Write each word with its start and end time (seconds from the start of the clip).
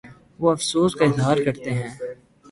وہ 0.39 0.51
افسوس 0.51 0.95
کا 0.95 1.05
اظہارکرتے 1.05 1.71
ہیں 1.73 1.89